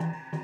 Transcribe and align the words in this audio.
Um, 0.00 0.39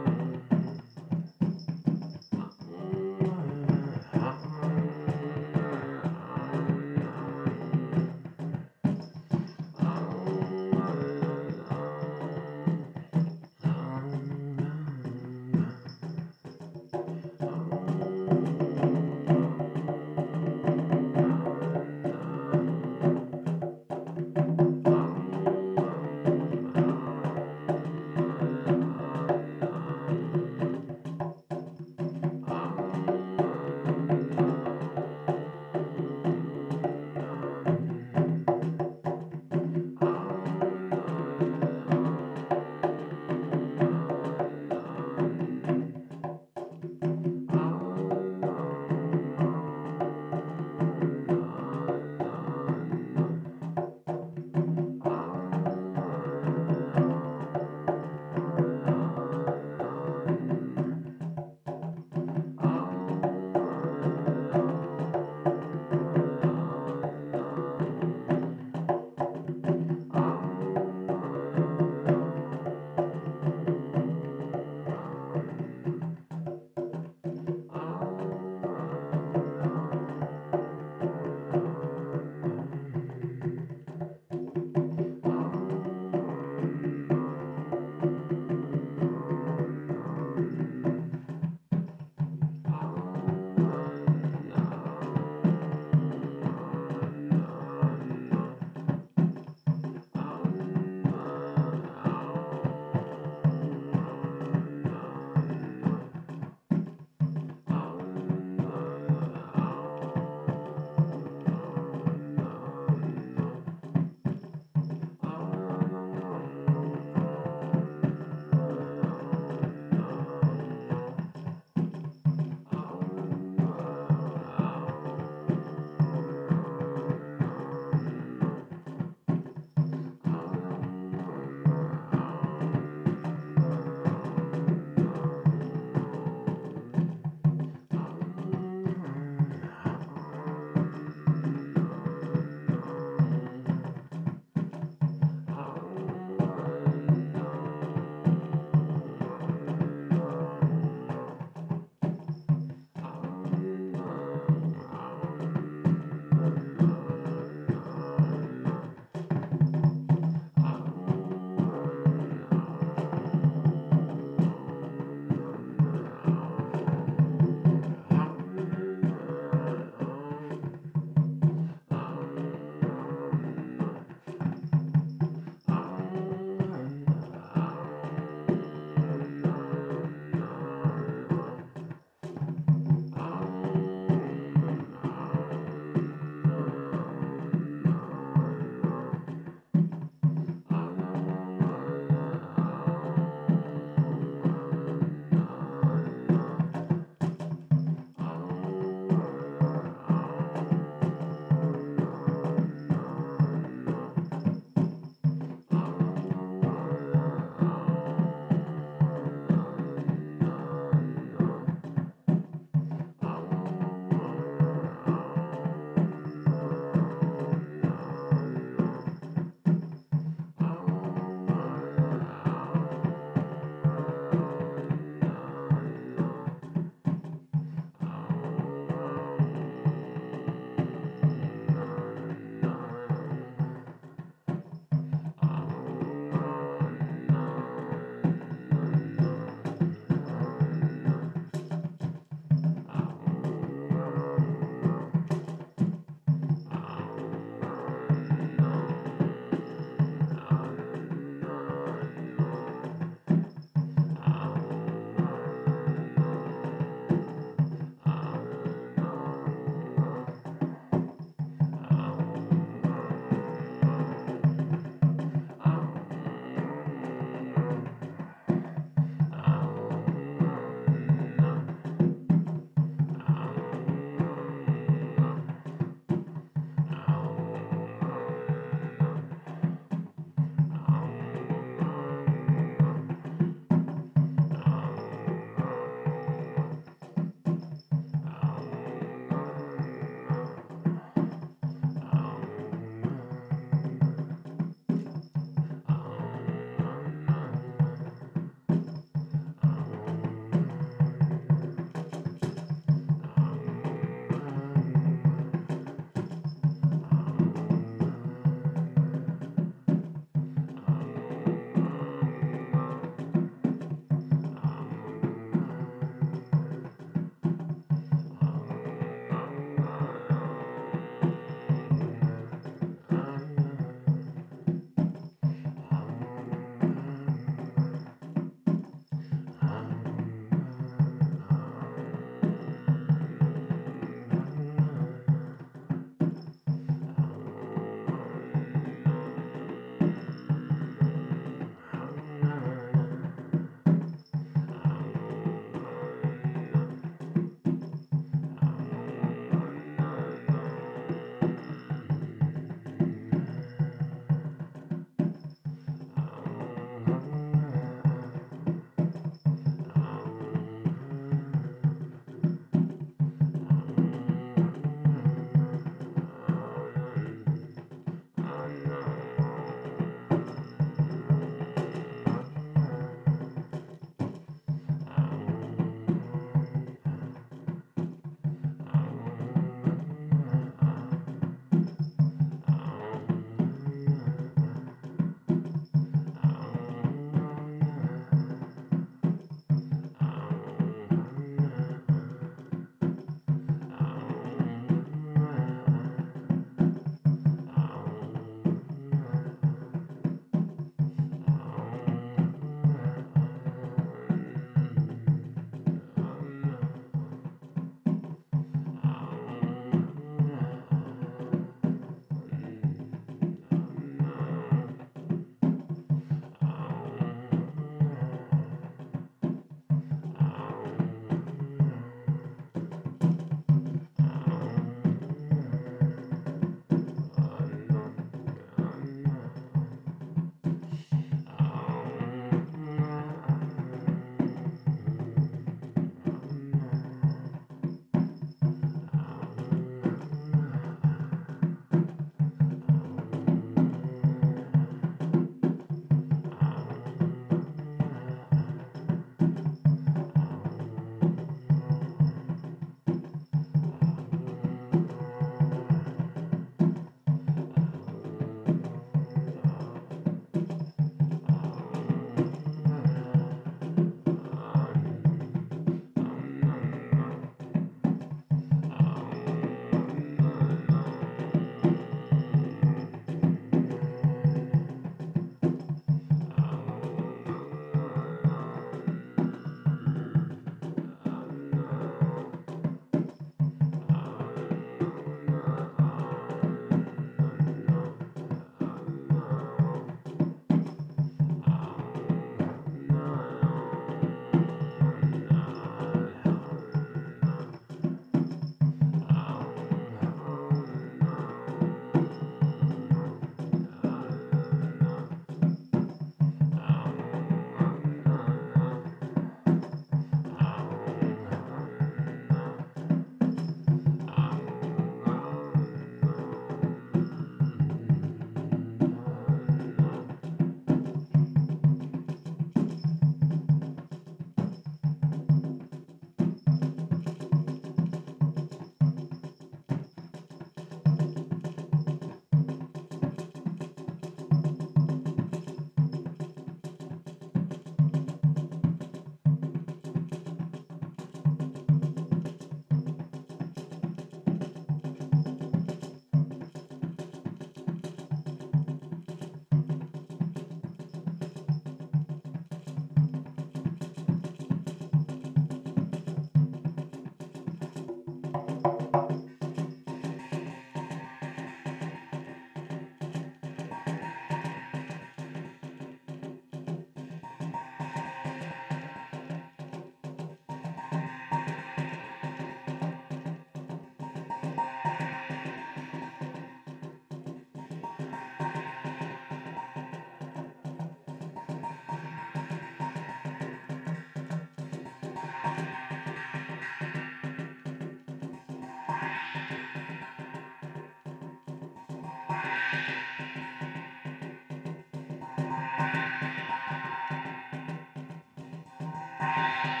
Bye. 599.61 600.00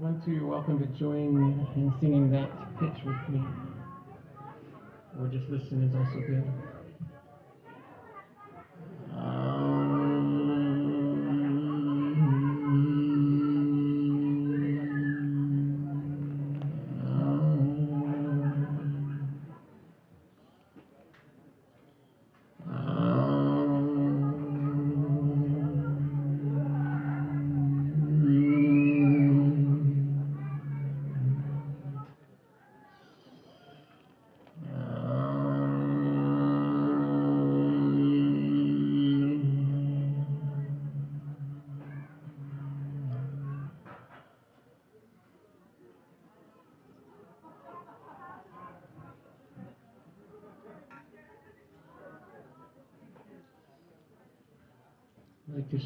Welcome 0.00 0.78
to 0.78 0.86
join 0.98 1.36
in 1.76 1.92
singing 2.00 2.30
that 2.30 2.50
pitch 2.78 3.04
with 3.04 3.28
me. 3.28 3.44
Or 5.20 5.26
just 5.28 5.46
listen 5.50 5.82
is 5.82 5.94
also 5.94 6.20
good. 6.26 6.69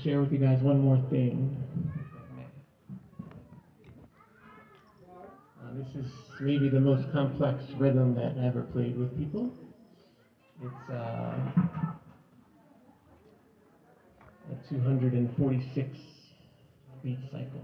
Share 0.05 0.21
with 0.21 0.31
you 0.33 0.39
guys 0.39 0.61
one 0.61 0.79
more 0.81 1.03
thing. 1.09 1.57
Uh, 5.59 5.73
this 5.79 6.05
is 6.05 6.13
maybe 6.43 6.69
the 6.69 6.79
most 6.79 7.11
complex 7.11 7.65
rhythm 7.79 8.15
that 8.15 8.37
I 8.39 8.49
ever 8.49 8.65
played 8.65 8.99
with 8.99 9.17
people. 9.17 9.51
It's 10.63 10.91
uh, 10.91 11.53
a 14.53 14.69
246 14.69 15.99
beat 17.03 17.19
cycle. 17.33 17.63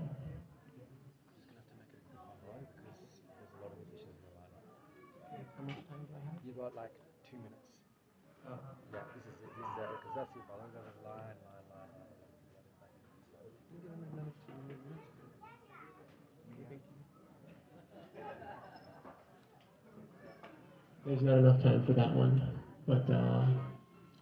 There's 21.11 21.23
not 21.25 21.39
enough 21.39 21.61
time 21.61 21.83
for 21.83 21.93
that 21.95 22.15
one, 22.15 22.41
but 22.87 23.11
uh, 23.11 23.45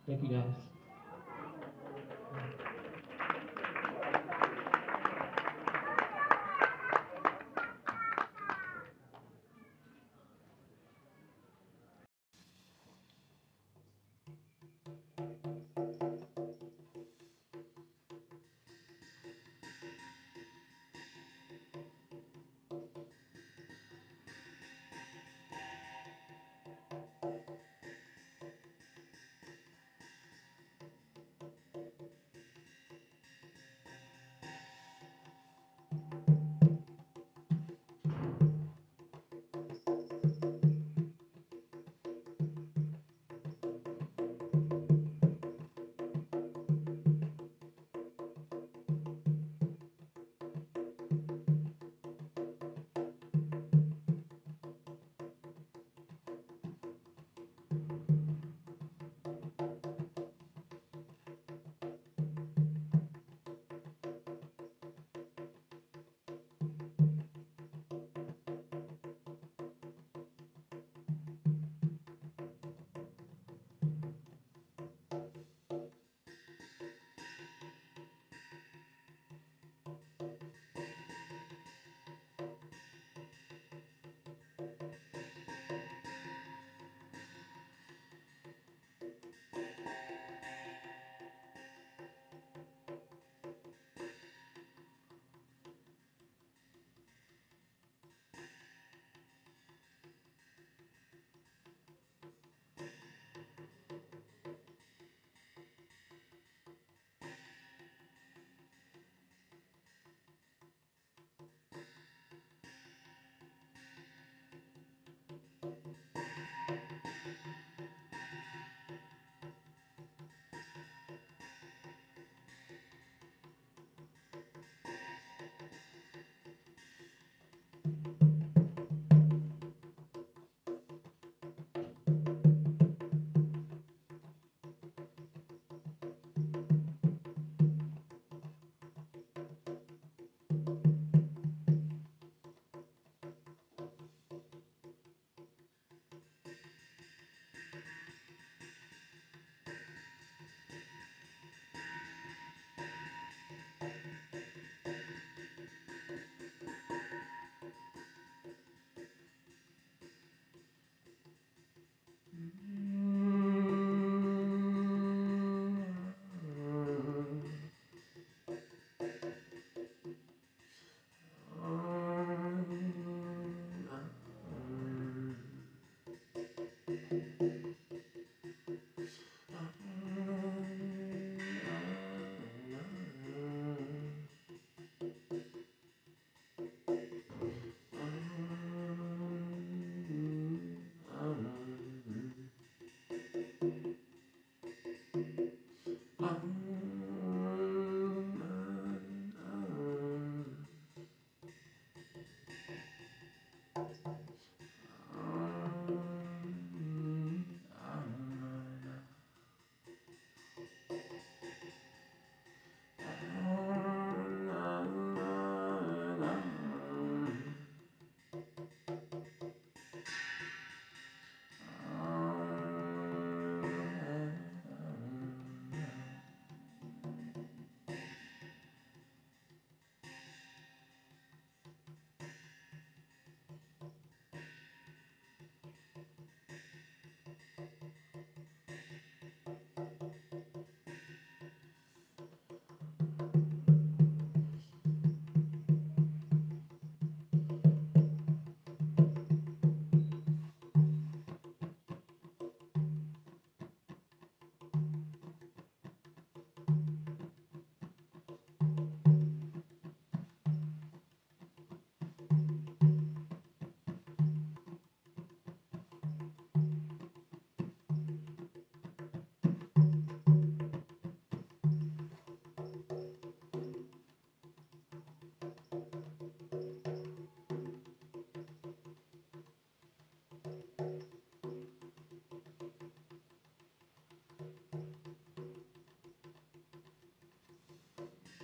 thank 0.07 0.23
you 0.23 0.29
guys. 0.31 0.68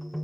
Thank 0.00 0.21